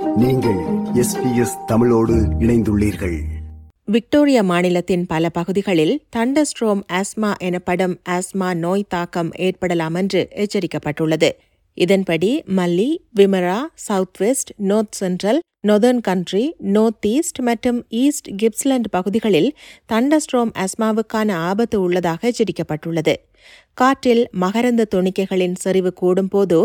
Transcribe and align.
நீங்கள் 0.00 0.56
எஸ்பிஎஸ் 0.94 1.64
தமிழோடு 1.66 2.14
இணைந்துள்ளீர்கள். 2.14 3.22
விக்டோரியா 3.84 4.42
மாநிலத்தின் 4.42 5.06
பல 5.06 5.28
பகுதிகளில் 5.28 6.02
தண்டஸ்ட்ரோம் 6.16 6.80
ஆஸ்மா 6.92 7.32
எனப்படும் 7.36 8.00
ஆஸ்மா 8.08 8.54
நோய் 8.54 8.84
தாக்கம் 8.88 9.32
ஏற்படலாம் 9.32 9.94
என்று 9.94 10.28
எச்சரிக்கப்பட்டுள்ளது. 10.34 11.30
இதன்படி 11.74 12.42
Mallee 12.56 12.96
Wimmera 13.16 13.58
South 13.74 14.16
West 14.16 14.50
North 14.56 14.92
Central 14.92 15.40
Northern 15.64 16.00
Country 16.00 16.42
North 16.58 17.06
East 17.06 17.38
மற்றும் 17.38 17.78
ஈஸ்ட் 17.88 18.28
கிப்ஸ்லண்ட் 18.42 18.86
பகுதிகளில் 18.90 19.48
தண்டஸ்ட்ரோம் 19.92 20.52
ஆஸ்மாவுக்கான 20.54 21.30
ஆபத்து 21.40 21.80
உள்ளதாக 21.80 22.30
எச்சரிக்கப்பட்டுள்ளது. 22.30 23.14
காற்றில் 23.74 24.22
மகரந்த 24.40 24.82
துணிக்கைகளின் 24.94 25.54
செறிவு 25.54 25.92
கூடும்போது 26.00 26.58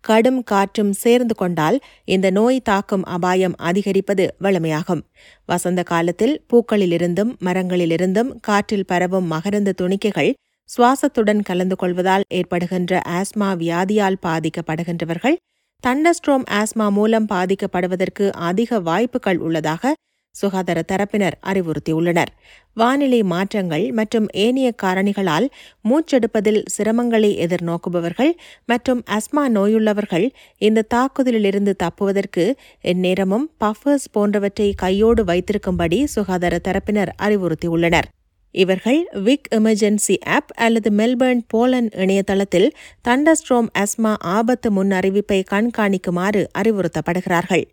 கடும் 0.00 0.44
காற்றும் 0.44 0.92
சேர்ந்து 0.92 1.34
கொண்டால் 1.34 1.78
இந்த 2.04 2.30
நோய் 2.30 2.60
தாக்கும் 2.60 3.04
அபாயம் 3.06 3.56
அதிகரிப்பது 3.60 4.26
வலிமையாகும் 4.40 5.02
வசந்த 5.44 5.82
காலத்தில் 5.82 6.34
பூக்களிலிருந்தும் 6.52 7.32
மரங்களிலிருந்தும் 7.44 8.32
காற்றில் 8.40 8.86
பரவும் 8.86 9.26
மகரந்த 9.26 9.72
துணிக்கைகள் 9.72 10.32
சுவாசத்துடன் 10.68 11.42
கலந்து 11.42 11.76
கொள்வதால் 11.76 12.26
ஏற்படுகின்ற 12.34 13.00
ஆஸ்மா 13.10 13.48
வியாதியால் 13.56 14.22
பாதிக்கப்படுகின்றவர்கள் 14.22 15.36
தண்டஸ்ட்ரோம் 15.86 16.44
ஆஸ்மா 16.58 16.84
மூலம் 16.90 17.26
பாதிக்கப்படுவதற்கு 17.32 18.30
அதிக 18.48 18.78
வாய்ப்புகள் 18.80 19.38
உள்ளதாக 19.38 19.92
சுகாதார 20.34 20.78
தரப்பினர் 20.92 21.36
அறிவுறுத்தியுள்ளனர். 21.50 22.30
வானிலை 22.76 23.18
மாற்றங்கள் 23.22 23.84
மற்றும் 23.90 24.26
ஏனைய 24.44 24.68
காரணிகளால் 24.82 25.46
மூச்செடுப்பதில் 25.88 26.60
சிரமங்களை 26.76 27.30
எதிர்நோக்குபவர்கள் 27.46 28.32
மற்றும் 28.66 29.02
அஸ்மா 29.16 29.44
நோயுள்ளவர்கள் 29.56 30.26
இந்த 30.68 30.86
தாக்குதலிலிருந்து 30.94 31.74
தப்புவதற்கு 31.84 32.46
எந்நேரமும் 32.92 33.46
பஃபர்ஸ் 33.64 34.08
போன்றவற்றை 34.12 34.74
கையோடு 34.76 35.24
வைத்திருக்கும்படி 35.24 36.04
சுகாதார 36.16 36.60
தரப்பினர் 36.68 37.12
அறிவுறுத்தியுள்ளனர். 37.22 38.08
இவர்கள் 38.54 39.00
விக் 39.24 39.48
எமர்ஜென்சி 39.54 40.16
ஆப் 40.26 40.50
அல்லது 40.54 40.90
மெல்பர்ன் 40.90 41.42
போலன் 41.46 41.88
இணையதளத்தில் 41.88 42.68
தண்டஸ்ட்ரோம் 43.08 43.68
அஸ்மா 43.78 44.12
ஆபத்து 44.18 44.70
முன் 44.70 44.90
அறிவிப்பை 44.90 45.38
கண்காணிக்குமாறு 45.50 46.42
அறிவுறுத்தப்படுகிறார்கள். 46.58 47.64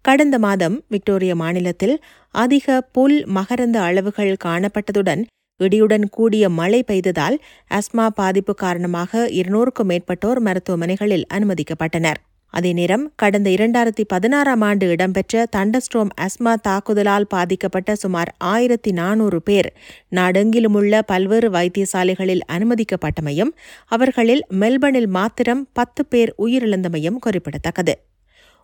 கடந்த 0.00 0.38
மாதம் 0.38 0.76
விக்டோரியா 0.88 1.34
மாநிலத்தில் 1.34 1.96
அதிக 2.34 2.80
புல் 2.80 3.26
மகரந்த 3.26 3.80
அளவுகள் 3.80 4.36
காணப்பட்டதுடன் 4.44 5.24
இடியுடன் 5.60 6.06
கூடிய 6.10 6.48
மழை 6.48 6.84
பெய்ததால் 6.86 7.36
அஸ்மா 7.70 8.06
பாதிப்பு 8.06 8.54
காரணமாக 8.54 9.28
இருநூறுக்கும் 9.30 9.90
மேற்பட்டோர் 9.90 10.40
மருத்துவமனைகளில் 10.40 11.26
அனுமதிக்கப்பட்டனர். 11.34 12.20
அதே 12.50 12.72
நேரம் 12.72 13.12
கடந்த 13.16 13.50
இரண்டாயிரத்தி 13.50 14.04
பதினாறாம் 14.08 14.60
ஆண்டு 14.60 14.88
இடம்பெற்ற 14.88 15.46
தண்டஸ்ட்ரோம் 15.56 16.10
அஸ்மா 16.20 16.54
தாக்குதலால் 16.62 17.26
பாதிக்கப்பட்ட 17.28 17.94
சுமார் 17.94 18.34
ஆயிரத்தி 18.38 18.90
நானூறு 18.90 19.42
பேர் 19.42 19.68
நாடெங்கிலுமுள்ள 20.16 21.02
பல்வேறு 21.06 21.50
வைத்தியசாலைகளில் 21.50 22.42
அனுமதிக்கப்பட்டமையும் 22.52 23.52
அவர்களில் 23.86 24.42
மெல்பர்னில் 24.60 25.06
மாத்திரம் 25.06 25.68
பத்து 25.72 26.06
பேர் 26.06 26.34
உயிரிழந்தமையும் 26.38 27.18
குறிப்பிடத்தக்கது. 27.18 27.94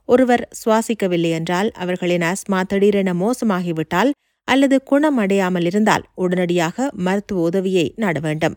ஒருவர் 0.09 0.49
சுவாசிக்கவில்லை 0.65 1.31
என்றால் 1.31 1.71
அவர்களின் 1.75 2.23
ஆஸ்மா 2.23 2.63
திடீரென 2.63 3.15
மோசமாகிவிட்டால் 3.15 4.11
அல்லது 4.49 4.83
குணமடையாமல் 4.91 5.65
இருந்தால் 5.65 6.05
உடனடியாக 6.15 6.91
மருத்துவ 6.93 7.43
உதவியை 7.43 7.93
நாட 7.97 8.19
வேண்டும். 8.21 8.57